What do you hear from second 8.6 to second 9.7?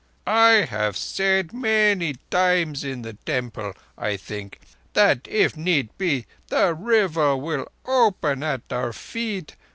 our feet.